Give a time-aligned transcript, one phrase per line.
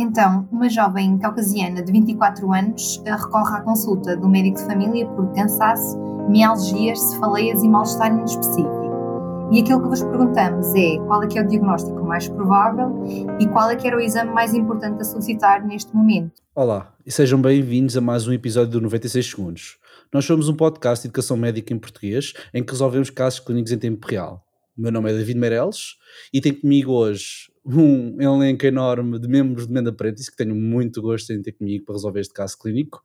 [0.00, 5.34] Então, uma jovem caucasiana de 24 anos recorre à consulta do médico de família por
[5.34, 5.98] cansaço,
[6.30, 9.48] mialgias, cefaleias e mal-estar inespecífico.
[9.50, 12.94] E aquilo que vos perguntamos é qual é que é o diagnóstico mais provável
[13.40, 16.40] e qual é que era o exame mais importante a solicitar neste momento.
[16.54, 19.78] Olá e sejam bem-vindos a mais um episódio do 96 Segundos.
[20.12, 23.78] Nós somos um podcast de educação médica em português em que resolvemos casos clínicos em
[23.78, 24.44] tempo real.
[24.76, 25.96] O meu nome é David Meireles
[26.32, 31.02] e tenho comigo hoje um elenco enorme de membros de Menda Apprentice que tenho muito
[31.02, 33.02] gosto em ter comigo para resolver este caso clínico.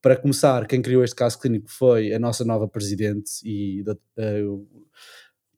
[0.00, 4.66] Para começar, quem criou este caso clínico foi a nossa nova presidente e uh,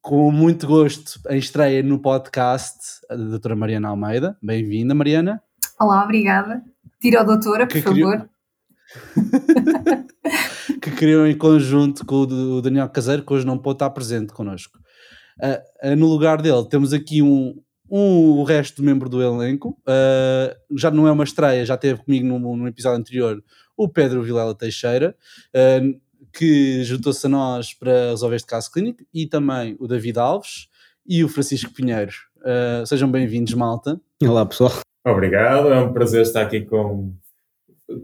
[0.01, 2.79] com muito gosto em estreia no podcast
[3.11, 4.39] a doutora Mariana Almeida.
[4.43, 5.43] Bem-vinda, Mariana.
[5.79, 6.63] Olá, obrigada.
[6.99, 8.27] Tira a doutora, por que favor.
[9.15, 10.01] Criou...
[10.81, 14.79] que criou em conjunto com o Daniel Caseiro, que hoje não pode estar presente connosco.
[15.39, 17.55] Uh, uh, no lugar dele temos aqui um,
[17.91, 19.77] o resto do membro do elenco.
[19.81, 23.43] Uh, já não é uma estreia, já teve comigo no, no episódio anterior
[23.77, 25.17] o Pedro Vilela Teixeira.
[25.55, 26.01] Uh,
[26.33, 30.69] que juntou-se a nós para resolver este caso clínico, e também o David Alves
[31.07, 32.13] e o Francisco Pinheiro.
[32.39, 34.01] Uh, sejam bem-vindos, malta.
[34.23, 34.73] Olá, pessoal.
[35.07, 37.13] Obrigado, é um prazer estar aqui com,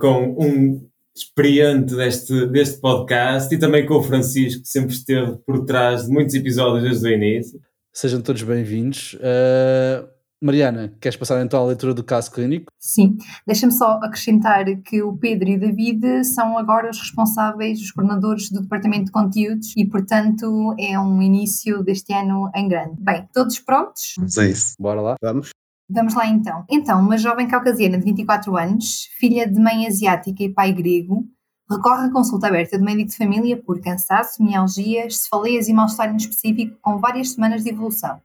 [0.00, 5.64] com um experiente deste, deste podcast e também com o Francisco, que sempre esteve por
[5.64, 7.60] trás de muitos episódios desde o início.
[7.96, 9.14] Sejam todos bem-vindos.
[9.14, 10.06] Uh,
[10.38, 12.66] Mariana, queres passar então à leitura do caso clínico?
[12.78, 13.16] Sim,
[13.46, 18.50] deixa-me só acrescentar que o Pedro e o David são agora os responsáveis, os coordenadores
[18.50, 23.00] do Departamento de Conteúdos e, portanto, é um início deste ano em grande.
[23.00, 24.12] Bem, todos prontos?
[24.18, 24.74] Vamos a isso.
[24.78, 25.14] Bora lá.
[25.22, 25.48] Vamos.
[25.88, 26.66] Vamos lá então.
[26.68, 31.26] Então, uma jovem caucasiana de 24 anos, filha de mãe asiática e pai grego,
[31.68, 36.76] recorre à consulta aberta do médico de família por cansaço, mialgias, cefaleias e mal-estar específico
[36.80, 38.20] com várias semanas de evolução.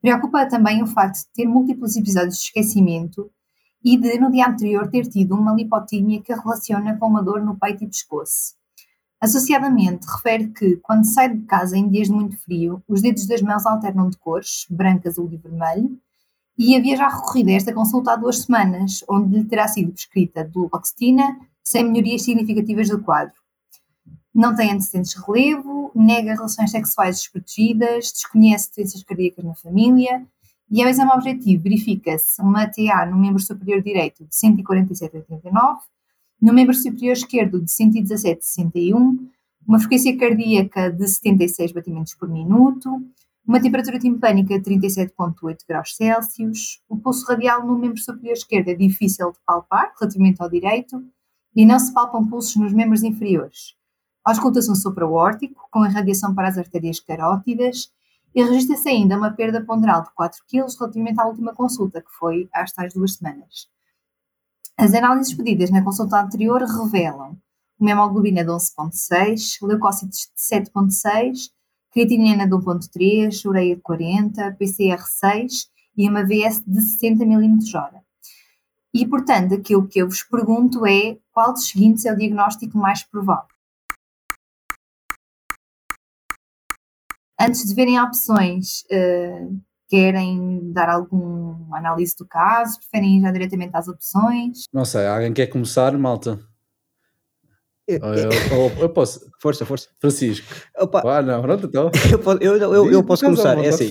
[0.00, 3.30] Preocupa também o facto de ter múltiplos episódios de esquecimento
[3.84, 7.58] e de, no dia anterior, ter tido uma lipotímia que relaciona com uma dor no
[7.58, 8.54] peito e pescoço.
[9.20, 13.42] Associadamente, refere que, quando sai de casa em dias de muito frio, os dedos das
[13.42, 15.98] mãos alternam de cores, branco, azul e vermelho,
[16.56, 20.44] e havia já recorrido a esta consulta há duas semanas, onde lhe terá sido prescrita
[20.44, 21.38] duloxetina,
[21.70, 23.34] sem melhorias significativas do quadro.
[24.34, 30.26] Não tem antecedentes de relevo, nega relações sexuais desprotegidas, desconhece doenças cardíacas na família
[30.68, 35.78] e ao exame objetivo verifica-se uma TA no membro superior direito de 147,89,
[36.42, 39.18] no membro superior esquerdo de 117,61,
[39.66, 43.00] uma frequência cardíaca de 76 batimentos por minuto,
[43.46, 48.74] uma temperatura timpânica de 37,8 graus Celsius, o pulso radial no membro superior esquerdo é
[48.74, 51.04] difícil de palpar relativamente ao direito
[51.54, 53.74] e não se palpam pulsos nos membros inferiores
[54.24, 57.90] auscultação supraórtico, com irradiação para as artérias carótidas,
[58.34, 62.48] e registra-se ainda uma perda ponderal de 4 kg relativamente à última consulta, que foi
[62.52, 63.68] às tais duas semanas.
[64.76, 67.36] As análises pedidas na consulta anterior revelam
[67.78, 71.50] uma hemoglobina de 11.6, leucócitos de 7.6,
[71.90, 78.04] creatinina de 1.3, ureia de 40, PCR 6 e uma VS de 60 mm/hora.
[78.92, 83.02] E, portanto, aquilo que eu vos pergunto é qual dos seguintes é o diagnóstico mais
[83.02, 83.50] provável?
[87.40, 89.58] antes de verem opções, uh,
[89.88, 92.78] querem dar alguma análise do caso?
[92.78, 94.64] Preferem ir já diretamente às opções?
[94.72, 96.38] Não sei, alguém quer começar, malta?
[97.88, 99.28] Eu, eu, eu, posso.
[99.40, 99.88] Força, força.
[99.98, 100.46] Francisco.
[100.78, 101.02] Opa.
[101.04, 101.90] Ah, não, pronto, então.
[102.40, 103.58] Eu, eu, eu posso começar.
[103.58, 103.90] É assim.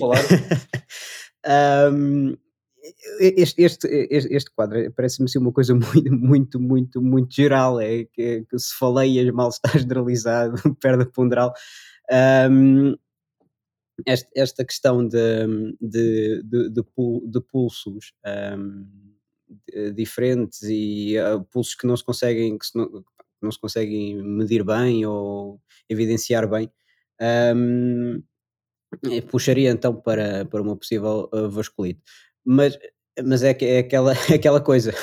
[1.91, 2.37] um,
[3.19, 7.79] este, este, este, quadro parece-me ser uma coisa muito, muito, muito, muito geral.
[7.79, 11.53] É que, que se falei mal está generalizado, perda ponderal.
[12.49, 12.95] Um,
[14.05, 15.45] esta, esta questão de,
[15.81, 18.13] de, de, de pulsos
[18.55, 18.87] um,
[19.93, 23.03] diferentes e uh, pulsos que não se conseguem que se não, que
[23.41, 26.71] não, se conseguem medir bem ou evidenciar bem
[27.55, 28.21] um,
[29.29, 32.01] puxaria então para, para uma possível uh, vasculite
[32.45, 32.77] mas,
[33.23, 34.93] mas é, é aquela, é aquela coisa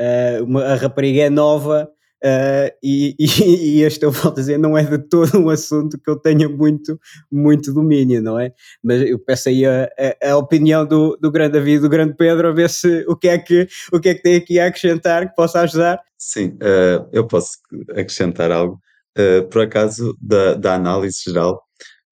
[0.00, 1.90] uh, uma, a rapariga é nova
[2.24, 3.26] Uh, e, e,
[3.80, 6.48] e, este, eu volto a dizer, não é de todo um assunto que eu tenha
[6.48, 6.98] muito,
[7.30, 8.50] muito domínio, não é?
[8.82, 9.90] Mas eu peço aí a,
[10.22, 13.28] a, a, opinião do, do grande David, do grande Pedro, a ver se o que
[13.28, 16.00] é que, o que, é que tem aqui a acrescentar que possa ajudar.
[16.16, 17.58] Sim, uh, eu posso
[17.90, 18.80] acrescentar algo.
[19.52, 21.62] Por acaso, da, da análise geral,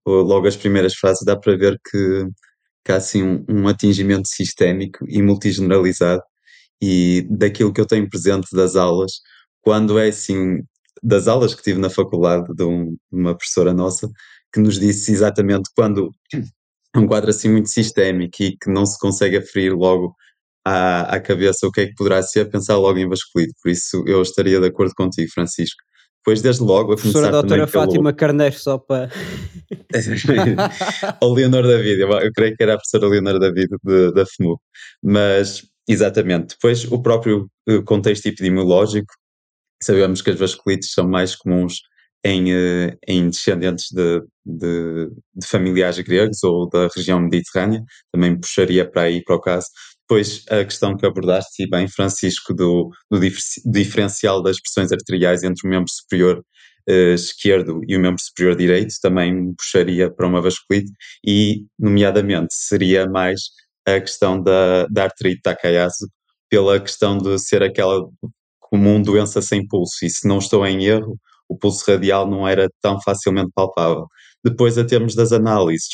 [0.07, 2.29] logo as primeiras frases, dá para ver que,
[2.85, 6.23] que há assim um, um atingimento sistémico e multigeneralizado
[6.81, 9.13] e daquilo que eu tenho presente das aulas,
[9.61, 10.63] quando é assim,
[11.03, 14.11] das aulas que tive na faculdade de, um, de uma professora nossa,
[14.53, 16.39] que nos disse exatamente quando é
[16.99, 20.15] um quadro assim muito sistémico e que não se consegue aferir logo
[20.65, 23.55] à, à cabeça o que é que poderá ser, pensar logo em vasculite.
[23.63, 25.83] Por isso eu estaria de acordo contigo, Francisco.
[26.25, 27.85] Pois desde logo a começar Professora doutora pelo...
[27.85, 29.11] Fátima Carneiro, só para...
[31.21, 34.61] a Leonor David, eu, eu creio que era a professora Leonor David de, da FMU.
[35.03, 39.13] Mas, exatamente, depois o próprio eh, contexto epidemiológico,
[39.83, 41.81] sabemos que as vasculites são mais comuns
[42.25, 47.83] em, eh, em descendentes de, de, de, familiares gregos ou da região mediterrânea,
[48.13, 49.67] também puxaria para aí para o caso.
[50.13, 53.19] Depois a questão que abordaste, e bem, Francisco, do, do
[53.65, 56.45] diferencial das pressões arteriais entre o membro superior
[56.87, 60.93] uh, esquerdo e o membro superior direito, também puxaria para uma vasculite,
[61.27, 63.41] e, nomeadamente, seria mais
[63.89, 66.07] a questão da, da artrite Takayasu,
[66.51, 68.07] pela questão de ser aquela
[68.61, 71.17] comum doença sem pulso, e se não estou em erro,
[71.49, 74.07] o pulso radial não era tão facilmente palpável.
[74.45, 75.89] Depois, a termos das análises,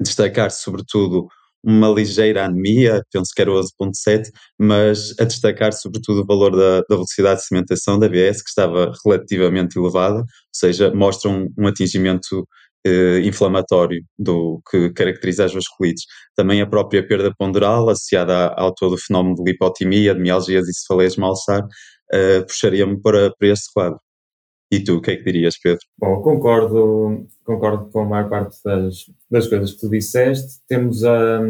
[0.00, 1.26] destacar sobretudo
[1.64, 6.96] uma ligeira anemia, penso que era 11.7, mas a destacar sobretudo o valor da, da,
[6.96, 12.46] velocidade de cimentação da BS, que estava relativamente elevada, ou seja, mostra um, um atingimento
[12.84, 16.04] eh, inflamatório do que caracteriza as vasculites.
[16.36, 20.74] Também a própria perda ponderal, associada ao todo o fenómeno de lipotimia, de mialgias e
[20.74, 21.62] cefaleias mal-estar,
[22.12, 24.00] eh, puxaria-me para, para este quadro.
[24.72, 25.84] E tu, o que é que dirias, Pedro?
[25.98, 30.62] Bom, concordo, concordo com a maior parte das, das coisas que tu disseste.
[30.66, 31.40] Temos a,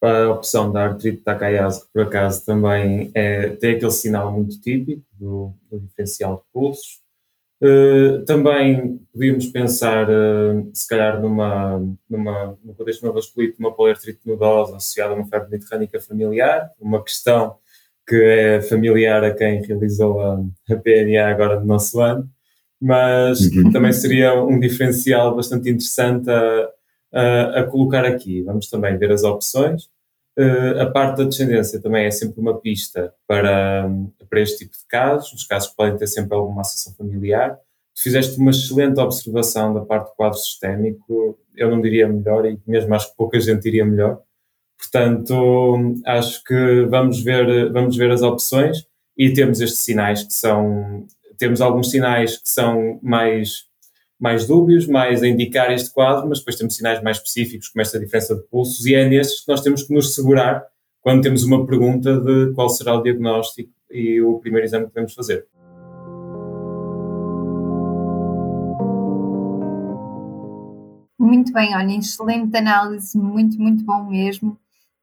[0.00, 5.02] a opção da artrite Takayasu, que por acaso também é, tem aquele sinal muito típico
[5.18, 7.00] do, do diferencial de pulsos.
[7.60, 11.76] Uh, também podíamos pensar, uh, se calhar, numa,
[12.08, 16.70] numa, no contexto de uma vasculite, uma poliartrite nodosa associada a uma febre mediterrânica familiar,
[16.80, 17.56] uma questão
[18.06, 20.40] que é familiar a quem realizou a,
[20.70, 22.30] a PNA agora no nosso ano
[22.80, 23.70] mas uhum.
[23.70, 26.68] também seria um diferencial bastante interessante a,
[27.12, 28.42] a, a, colocar aqui.
[28.42, 29.84] Vamos também ver as opções.
[30.38, 33.90] Uh, a parte da descendência também é sempre uma pista para,
[34.28, 37.58] para este tipo de casos, os casos podem ter sempre alguma associação familiar.
[37.94, 42.58] Tu fizeste uma excelente observação da parte do quadro sistémico, eu não diria melhor e
[42.66, 44.22] mesmo acho que pouca gente diria melhor.
[44.78, 48.86] Portanto, acho que vamos ver, vamos ver as opções
[49.18, 51.06] e temos estes sinais que são
[51.40, 53.64] temos alguns sinais que são mais,
[54.20, 57.98] mais dúbios, mais a indicar este quadro, mas depois temos sinais mais específicos, como esta
[57.98, 60.62] diferença de pulsos, e é nestes que nós temos que nos segurar
[61.00, 65.14] quando temos uma pergunta de qual será o diagnóstico e o primeiro exame que devemos
[65.14, 65.46] fazer.
[71.18, 74.58] Muito bem, olha, excelente análise, muito, muito bom mesmo.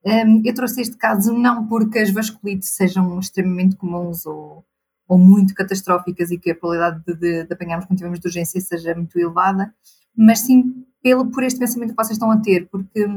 [0.05, 4.63] Um, eu trouxe este caso não porque as vasculites sejam extremamente comuns ou,
[5.07, 8.59] ou muito catastróficas e que a probabilidade de, de, de apanharmos quando tivermos de urgência
[8.59, 9.73] seja muito elevada,
[10.15, 13.07] mas sim pelo, por este pensamento que vocês estão a ter, porque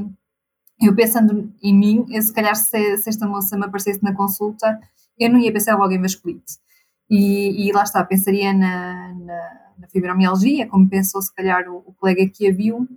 [0.80, 4.80] eu pensando em mim, eu, se calhar se, se, esta moça me aparecesse na consulta,
[5.18, 6.58] eu não ia pensar logo em vasculite.
[7.08, 11.92] E, e lá está, pensaria na, na, na, fibromialgia, como pensou se calhar o, o,
[11.94, 12.88] colega que a viu,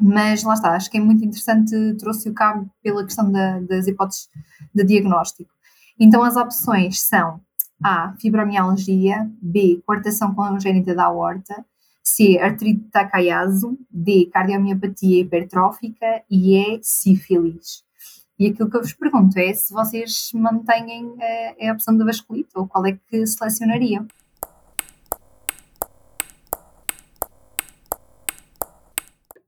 [0.00, 3.86] mas lá está, acho que é muito interessante, trouxe o cabo pela questão da, das
[3.86, 4.28] hipóteses
[4.72, 5.50] de diagnóstico.
[5.98, 7.40] Então as opções são
[7.82, 8.14] a.
[8.20, 9.30] Fibromialgia.
[9.40, 9.82] B.
[9.86, 11.64] Coartação congénita da aorta.
[12.02, 12.38] C.
[12.38, 13.78] Artrite Takayasu.
[13.90, 14.30] D.
[14.32, 16.22] Cardiomiopatia hipertrófica.
[16.30, 16.80] E E.
[16.82, 17.84] Sífilis.
[18.38, 22.04] E aquilo que eu vos pergunto é se vocês mantêm a, eh, a opção da
[22.04, 24.06] vasculite ou qual é que selecionariam.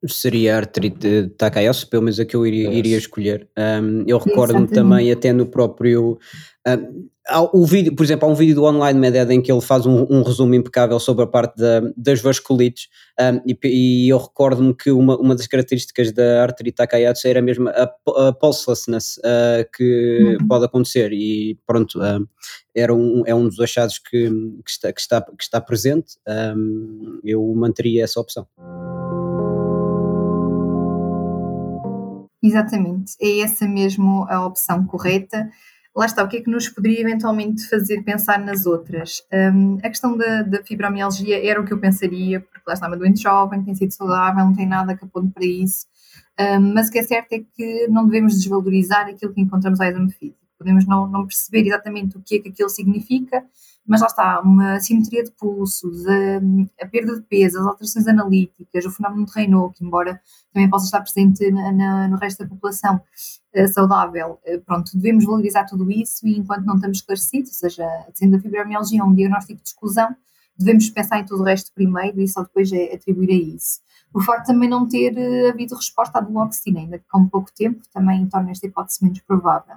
[0.09, 3.49] seria a artrite Takayasu, pelo menos a que eu iria, iria escolher.
[3.59, 6.19] Um, eu recordo-me também até no próprio
[6.67, 7.09] um,
[7.53, 10.07] o vídeo, por exemplo, há um vídeo do Online Meded em que ele faz um,
[10.09, 12.89] um resumo impecável sobre a parte da, das vasculites
[13.21, 17.69] um, e, e, eu recordo-me que uma, uma das características da artrite Takayasu era mesmo
[17.69, 17.91] a,
[18.29, 20.47] a pulselessness uh, que uhum.
[20.47, 22.27] pode acontecer e pronto, uh,
[22.75, 24.29] era um, é um dos achados que,
[24.65, 26.19] que, está, que, está, que está presente,
[26.57, 28.47] um, eu manteria essa opção.
[32.43, 35.51] Exatamente, é essa mesmo a opção correta
[35.97, 39.23] lá está, o que é que nos poderia eventualmente fazer pensar nas outras?
[39.33, 42.97] Um, a questão da, da, fibromialgia era o que eu pensaria, porque lá está uma
[42.97, 45.87] doente jovem, tem sido saudável, não tem nada que aponte para isso,
[46.39, 49.89] um, mas o que é certo é que não devemos desvalorizar aquilo que encontramos ao
[49.89, 50.39] exame físico.
[50.59, 53.43] Podemos não, não perceber exatamente o que é que aquilo significa,
[53.87, 58.85] mas lá está, uma simetria de pulsos, a, a, perda de peso, as alterações analíticas,
[58.85, 60.21] o fenómeno de Raynaud, que embora
[60.53, 63.01] também possa estar presente na, na, no resto da população
[63.55, 67.87] uh, saudável, uh, pronto, devemos valorizar tudo isso e enquanto não estamos esclarecidos, ou seja,
[68.15, 70.15] sendo a fibromialgia um diagnóstico de exclusão,
[70.59, 73.81] devemos pensar em tudo o resto primeiro e só depois é atribuir a isso.
[74.13, 78.27] O facto também não ter uh, havido resposta à duloxina, ainda com pouco tempo, também
[78.27, 79.77] torna esta hipótese menos provável.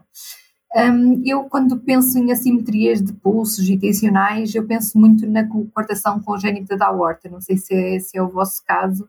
[0.75, 6.19] Um, eu, quando penso em assimetrias de pulsos e tensionais, eu penso muito na coartação
[6.19, 7.27] congénita da aorta.
[7.27, 9.07] Não sei se é, se é o vosso caso.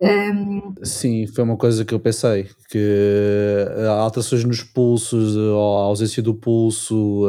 [0.00, 0.74] Um...
[0.82, 3.66] Sim, foi uma coisa que eu pensei, que
[3.98, 7.22] alterações nos pulsos, ou a ausência do pulso,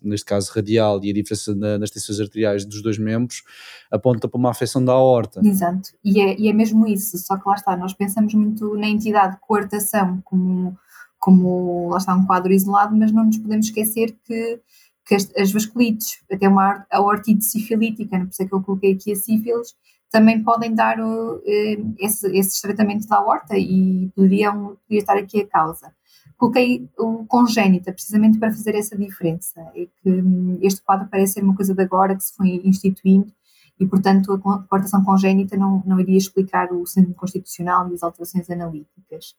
[0.00, 3.42] neste caso radial, e a diferença na, nas tensões arteriais dos dois membros,
[3.90, 5.40] aponta para uma afecção da aorta.
[5.44, 8.88] Exato, e é, e é mesmo isso, só que lá está, nós pensamos muito na
[8.88, 10.78] entidade coartação como
[11.20, 14.58] como lá está um quadro isolado, mas não nos podemos esquecer que,
[15.06, 19.12] que as, as vasculites, até uma aortite sifilítica, por isso é que eu coloquei aqui
[19.12, 19.76] a sífilis,
[20.10, 25.42] também podem dar o, eh, esse, esses tratamentos da aorta e poderiam, poderia estar aqui
[25.42, 25.92] a causa.
[26.36, 31.44] Coloquei o congénita precisamente para fazer essa diferença, é que hum, este quadro parece ser
[31.44, 33.30] uma coisa de agora que se foi instituindo
[33.78, 38.48] e, portanto, a coartação congénita não, não iria explicar o síndrome constitucional e as alterações
[38.50, 39.34] analíticas.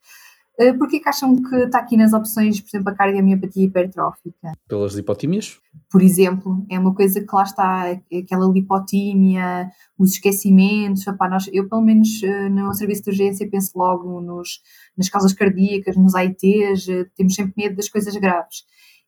[0.62, 4.52] Eh, Porquê que acham que está aqui nas opções, por exemplo, a cardiomiopatia hipertrófica?
[4.68, 5.60] Pelas lipotímias?
[5.90, 11.68] Por exemplo, é uma coisa que lá está, aquela lipotímia, os esquecimentos, opá, nós, eu
[11.68, 14.62] pelo menos eh, no serviço de urgência penso logo nos,
[14.96, 18.64] nas causas cardíacas, nos AITs, eh, temos sempre medo das coisas graves.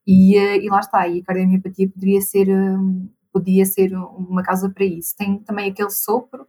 [0.07, 2.47] E, e lá está, e a cardiomiopatia poderia ser,
[3.31, 5.15] podia ser uma causa para isso.
[5.15, 6.47] Tem também aquele sopro,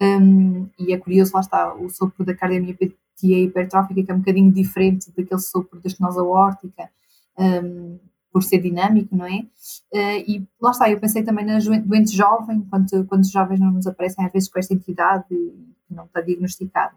[0.00, 4.18] um, e é curioso, lá está, o sopro da cardiomiopatia tia hipertrófica, que é um
[4.18, 6.90] bocadinho diferente daquele sopro da estenose aórtica,
[7.38, 7.98] um,
[8.32, 9.38] por ser dinâmico, não é?
[9.92, 13.70] Uh, e lá está, eu pensei também na doente jovem, quando, quando os jovens não
[13.70, 16.94] nos aparecem às vezes com esta entidade e não está diagnosticada.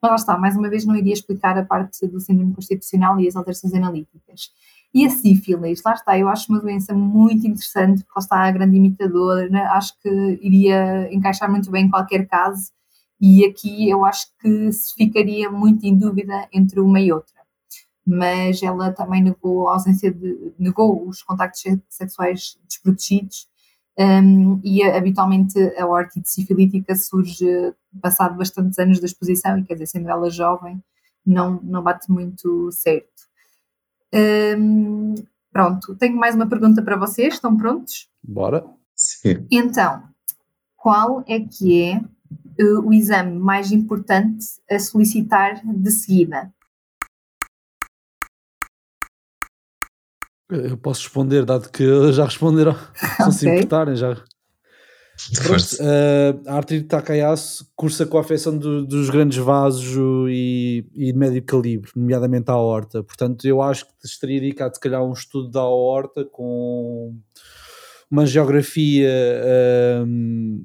[0.00, 3.26] Mas lá está, mais uma vez não iria explicar a parte do síndrome constitucional e
[3.26, 4.52] as alterações analíticas.
[4.94, 8.50] E a sífilis, lá está, eu acho uma doença muito interessante, porque lá está a
[8.50, 9.62] grande imitadora, né?
[9.72, 10.08] acho que
[10.40, 12.70] iria encaixar muito bem em qualquer caso,
[13.20, 17.34] e aqui eu acho que se ficaria muito em dúvida entre uma e outra.
[18.06, 23.48] Mas ela também negou a ausência de, negou os contactos sexuais desprotegidos
[23.98, 27.46] um, e habitualmente a ortite sifilítica surge
[28.00, 30.82] passado bastantes anos da exposição e quer dizer, sendo ela jovem,
[31.24, 33.26] não, não bate muito certo.
[34.14, 35.14] Um,
[35.50, 38.08] pronto, tenho mais uma pergunta para vocês, estão prontos?
[38.22, 38.66] Bora.
[38.94, 39.46] Sim.
[39.50, 40.02] Então,
[40.76, 42.00] qual é que é
[42.84, 46.52] o exame mais importante a solicitar de seguida?
[50.48, 52.72] Eu posso responder, dado que já responderam,
[53.20, 53.32] okay.
[53.32, 54.16] se importarem já.
[55.42, 61.10] Pronto, uh, a artrite Takayasu cursa com a afecção do, dos grandes vasos e, e,
[61.10, 63.02] de médio calibre, nomeadamente a aorta.
[63.02, 67.16] Portanto, eu acho que estaria indicado, se calhar, um estudo da aorta com
[68.10, 69.10] uma geografia
[70.06, 70.64] um,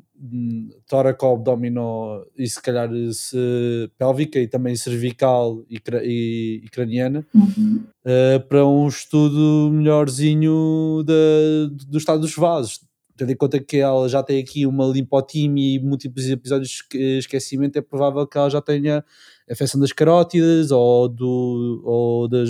[0.92, 7.82] tóraco-abdominal e se calhar se, pélvica e também cervical e, e, e craniana uhum.
[8.06, 12.82] uh, para um estudo melhorzinho de, do estado dos vasos.
[13.16, 17.78] Tendo em conta que ela já tem aqui uma limpotímia e múltiplos episódios de esquecimento,
[17.78, 19.02] é provável que ela já tenha
[19.50, 22.50] afecção das carótidas ou, do, ou das,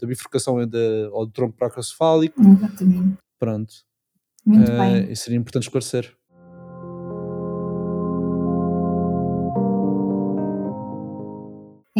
[0.00, 2.40] da bifurcação de, ou do tronco procrocefálico.
[2.40, 3.18] Exatamente.
[3.38, 3.74] Pronto.
[4.46, 5.12] Muito uh, bem.
[5.12, 6.16] Isso seria importante esclarecer.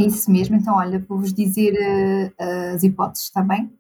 [0.03, 3.73] É isso mesmo, então olha, vou-vos dizer uh, as hipóteses, está bem?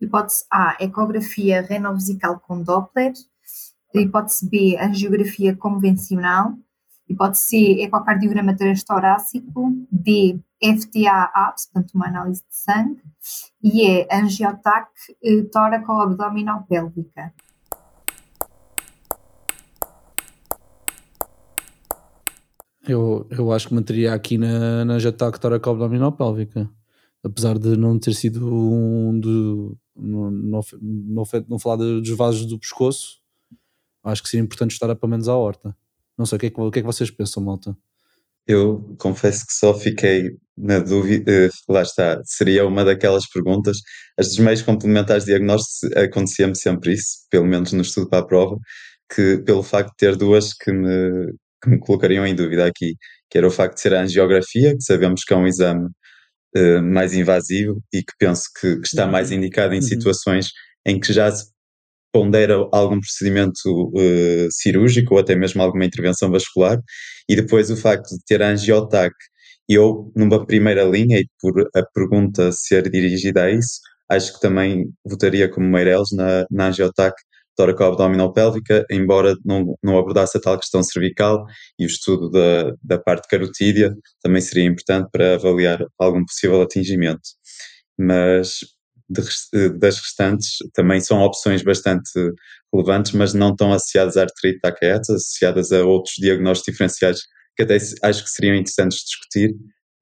[0.00, 3.12] Hipótese A, ecografia renovesical com Doppler.
[3.94, 6.54] Hipótese B, angiografia convencional.
[7.06, 9.70] Hipótese C, ecocardiograma transtorácico.
[9.92, 13.02] D, FTA-APS, portanto uma análise de sangue.
[13.62, 14.88] E E, angiotac
[15.22, 17.34] uh, tóraco-abdominal pélvica.
[22.86, 26.70] Eu, eu acho que manteria aqui na, na Jatac abdominal pélvica.
[27.22, 29.76] Apesar de não ter sido um do.
[29.96, 33.18] Não, não, não, não falar dos vasos do pescoço,
[34.04, 35.76] acho que seria importante estar a pelo menos à horta.
[36.16, 37.76] Não sei o que, é que, o que é que vocês pensam, malta.
[38.46, 43.78] Eu confesso que só fiquei na dúvida, eh, lá está, seria uma daquelas perguntas.
[44.16, 48.26] As dos meios complementares de diagnóstico acontecia-me sempre isso, pelo menos no estudo para a
[48.26, 48.56] prova,
[49.12, 52.94] que pelo facto de ter duas que me, que me colocariam em dúvida aqui,
[53.30, 55.88] que era o facto de ser a angiografia, que sabemos que é um exame
[56.56, 59.82] uh, mais invasivo e que penso que, que está mais indicado em uhum.
[59.82, 60.50] situações
[60.86, 61.46] em que já se
[62.12, 66.80] pondera algum procedimento uh, cirúrgico ou até mesmo alguma intervenção vascular,
[67.28, 69.14] e depois o facto de ter a angiotac,
[69.68, 74.86] eu, numa primeira linha, e por a pergunta ser dirigida a isso, acho que também
[75.04, 77.14] votaria como Meireles na, na angiotac
[77.56, 81.46] tóraco-abdominal pélvica, embora não, não abordasse a tal questão cervical
[81.78, 87.22] e o estudo da, da parte carotídea também seria importante para avaliar algum possível atingimento.
[87.98, 88.60] Mas
[89.08, 92.10] de, das restantes também são opções bastante
[92.72, 97.20] relevantes, mas não tão associadas à artrite Takayama, associadas a outros diagnósticos diferenciais
[97.56, 99.54] que até acho que seriam interessantes discutir,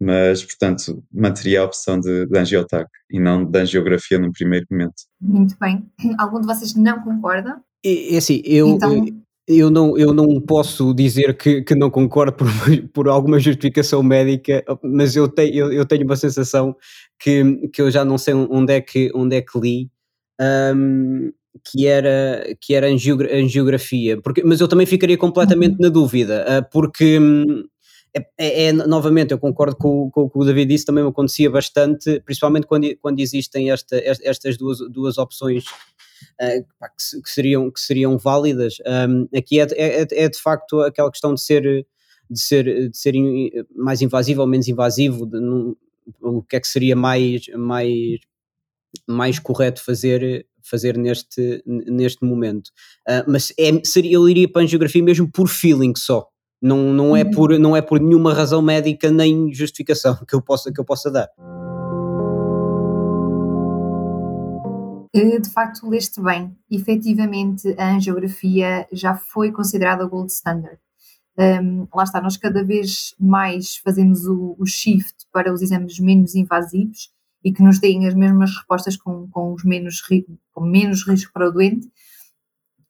[0.05, 4.95] mas, portanto, manteria a opção de, de angiotac e não de angiografia no primeiro momento.
[5.21, 5.87] Muito bem.
[6.19, 7.61] Algum de vocês não concorda?
[7.85, 9.07] É, é assim, eu, então...
[9.49, 12.47] eu, não, eu não posso dizer que, que não concordo por,
[12.93, 16.77] por alguma justificação médica, mas eu, te, eu, eu tenho uma sensação
[17.19, 19.91] que, que eu já não sei onde é que, onde é que li,
[20.41, 21.31] um,
[21.65, 25.83] que era, que era angiografia, porque, mas eu também ficaria completamente uhum.
[25.83, 27.65] na dúvida, uh, porque hum,
[28.17, 31.51] é, é, é, novamente, eu concordo com, com, com, o David disse, também me acontecia
[31.51, 35.65] bastante, principalmente quando, quando existem esta, estas duas, duas opções
[36.41, 38.77] uh, que, que, seriam, que seriam válidas.
[38.87, 41.87] Um, aqui é, é, é, de facto aquela questão de ser,
[42.31, 43.15] de ser, de ser
[43.75, 45.39] mais invasivo ou menos invasivo, de,
[46.21, 48.21] o que é que seria mais, mais,
[49.09, 52.69] mais correto fazer, fazer neste, neste momento.
[53.09, 56.29] Uh, mas é, seria, eu iria para a angiografia mesmo por feeling só.
[56.65, 57.31] Não, não, é uhum.
[57.31, 61.11] por, não é por nenhuma razão médica nem justificação que eu possa, que eu possa
[61.11, 61.29] dar.
[65.13, 66.57] De facto, leste bem.
[66.71, 70.79] Efetivamente, a angiografia já foi considerada gold standard.
[71.39, 76.35] Um, lá está, nós cada vez mais fazemos o, o, shift para os exames menos
[76.35, 77.11] invasivos
[77.45, 80.01] e que nos deem as mesmas respostas com, com, os menos,
[80.53, 81.89] com menos risco para o doente,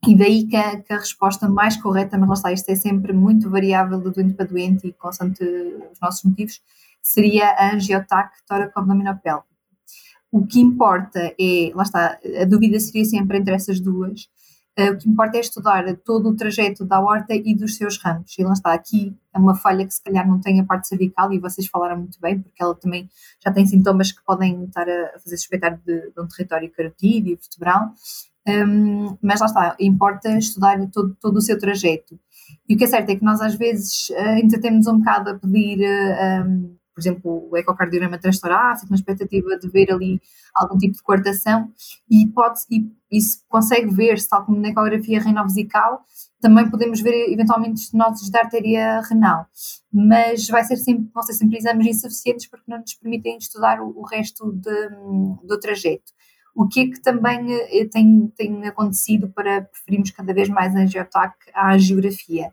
[0.07, 3.13] e daí que a, que a, resposta mais correta, mas lá está, isto é sempre
[3.13, 6.61] muito variável de doente para doente e constante os nossos motivos,
[7.03, 9.47] seria a angiotac tóraco-abdominopélvico.
[10.33, 14.29] O que importa é, lá está, a dúvida seria sempre entre essas duas,
[14.79, 18.37] uh, o que importa é estudar todo o trajeto da horta e dos seus ramos,
[18.39, 21.33] e lá está, aqui é uma falha que se calhar não tem a parte cervical,
[21.33, 23.09] e vocês falaram muito bem, porque ela também
[23.45, 27.93] já tem sintomas que podem estar a fazer suspeitar de, de um território carotídeo, vertebral,
[28.47, 32.19] um, mas lá está, importa estudar todo, todo o seu trajeto.
[32.69, 35.31] E o que é certo é que nós às vezes uh, ainda temos um bocado
[35.31, 40.21] a pedir, uh, um, por exemplo, o ecocardiograma transtorácico, na expectativa de ver ali
[40.55, 41.73] algum tipo de coartação,
[42.09, 46.05] e, pode, e isso consegue ver-se, tal como na ecografia renovesical,
[46.41, 49.47] também podemos ver eventualmente estenoses da artéria renal,
[49.91, 53.99] mas vai ser sempre, vão ser sempre exames insuficientes porque não nos permitem estudar o,
[53.99, 54.89] o resto de,
[55.43, 56.13] do trajeto.
[56.55, 60.81] O que é que também eh, tem, tem acontecido para preferirmos cada vez mais a
[60.81, 62.53] angiotac à angiografia?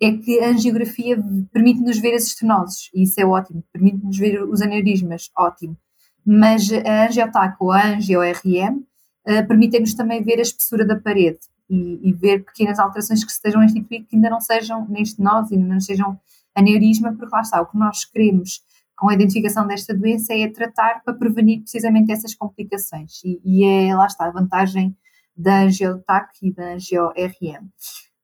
[0.00, 1.22] É que a angiografia
[1.52, 5.76] permite-nos ver as estenoses, e isso é ótimo, permite-nos ver os aneurismas, ótimo.
[6.24, 8.84] Mas a angiotac ou a angio-RM
[9.26, 13.60] eh, permite-nos também ver a espessura da parede e, e, ver pequenas alterações que estejam
[13.60, 16.18] a instituir que ainda não sejam nem estenose, ainda não sejam
[16.54, 18.62] aneurisma, porque lá está, o que nós queremos
[19.00, 23.24] com a identificação desta doença é tratar para prevenir precisamente essas complicações.
[23.24, 24.94] E, e é, lá está, a vantagem
[25.34, 27.66] da angiotac e da angio-RM.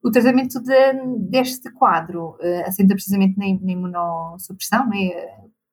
[0.05, 0.93] O tratamento de,
[1.31, 5.12] deste quadro uh, assenta precisamente na, na imunossupressão, né,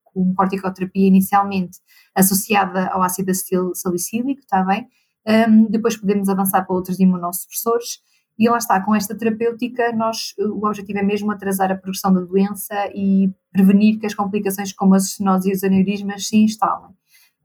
[0.06, 1.80] com corticoterapia inicialmente
[2.16, 4.88] associada ao ácido acetil salicílico, está bem?
[5.28, 8.00] Um, depois podemos avançar para outros imunossupressores
[8.38, 12.22] e lá está, com esta terapêutica, nós, o objetivo é mesmo atrasar a progressão da
[12.22, 16.92] doença e prevenir que as complicações como as estenose e os aneurismas se instalem.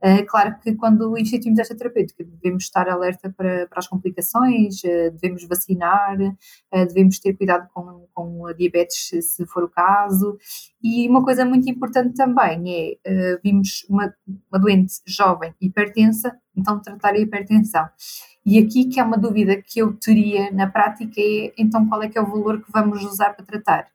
[0.01, 5.11] Uh, claro que quando instituímos esta terapêutica devemos estar alerta para, para as complicações, uh,
[5.11, 6.17] devemos vacinar,
[6.71, 10.37] devemos ter cuidado com, com a diabetes se for o caso.
[10.81, 14.13] E uma coisa muito importante também é, vimos uma,
[14.49, 17.85] uma doente jovem hipertensa, então tratar a hipertensão.
[18.49, 22.09] E aqui que é uma dúvida que eu teria na prática é então qual é
[22.09, 23.87] que é o valor que vamos usar para tratar?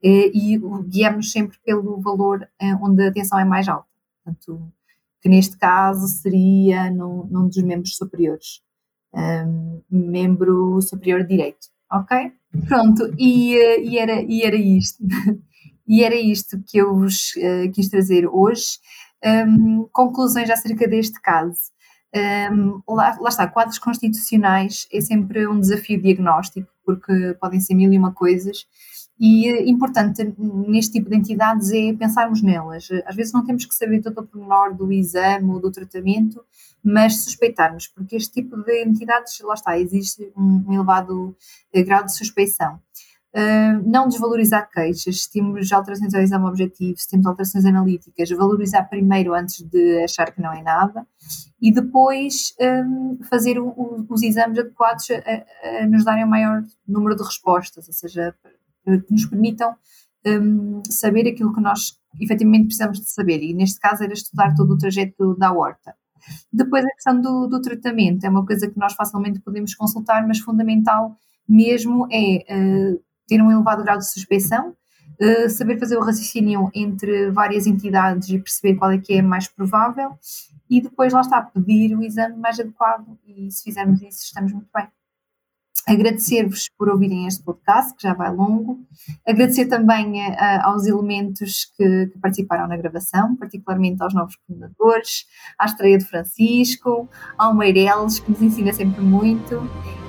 [0.00, 3.88] Eh, e guiamos sempre pelo valor eh, onde a tensão é mais alta.
[4.22, 4.72] Portanto,
[5.20, 8.60] que neste caso seria num, num dos membros superiores,
[9.12, 12.30] um, membro superior direito, ok?
[12.68, 15.02] Pronto, e, eh, e, era, e era isto.
[15.84, 18.78] e era isto que eu vos uh, quis trazer hoje.
[19.24, 21.74] Um, conclusões acerca deste caso.
[22.16, 27.92] Um, lá, lá, está, quadros constitucionais é sempre um desafio diagnóstico, porque podem ser mil
[27.92, 28.66] e uma coisas,
[29.18, 32.88] e uh, importante neste tipo de entidades é pensarmos nelas.
[33.04, 36.42] Às vezes não temos que saber todo o pormenor do exame ou do tratamento,
[36.82, 41.36] mas suspeitarmos, porque este tipo de entidades, lá está, existe um, elevado
[41.74, 42.80] uh, grau de suspeição.
[43.84, 49.34] Não desvalorizar queixas, se temos alterações ao exame objetivo, se temos alterações analíticas, valorizar primeiro
[49.34, 51.06] antes de achar que não é nada
[51.60, 56.62] e depois um, fazer o, o, os exames adequados a, a, nos darem o maior
[56.88, 58.34] número de respostas, ou seja,
[58.84, 59.74] que nos permitam
[60.26, 64.72] um, saber aquilo que nós efetivamente precisamos de saber e neste caso era estudar todo
[64.72, 65.94] o trajeto da horta.
[66.52, 70.38] Depois a questão do, do tratamento é uma coisa que nós facilmente podemos consultar, mas
[70.38, 71.16] fundamental
[71.48, 74.74] mesmo é uh, ter um elevado grau de suspeição,
[75.20, 79.48] uh, saber fazer o raciocínio entre várias entidades e perceber qual é que é mais
[79.48, 80.18] provável
[80.68, 84.68] e depois lá está, pedir o exame mais adequado e se fizermos isso estamos muito
[84.74, 84.88] bem.
[85.86, 88.84] Agradecer-vos por ouvirem este podcast, que já vai longo.
[89.24, 90.20] Agradecer também
[90.62, 97.08] aos elementos que, que, participaram na gravação, particularmente aos novos coordenadores, à estreia de Francisco,
[97.38, 99.62] ao Meireles, que nos ensina sempre muito.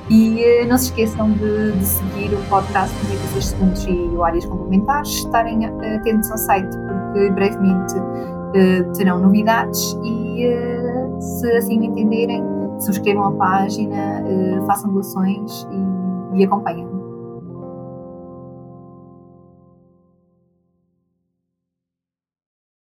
[0.10, 4.46] E uh, não se esqueçam de, de seguir o podcast 96 segundos e o áreas
[4.46, 10.48] complementares, estarem atentos ao site, porque brevemente uh, terão novidades e,
[11.20, 12.43] se assim entenderem,
[12.80, 15.67] subscrevam a página, uh, façam doações
[16.34, 16.96] e, e acompanhem.